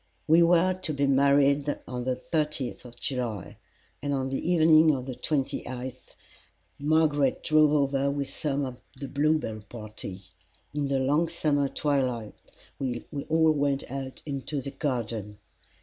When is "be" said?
0.95-1.05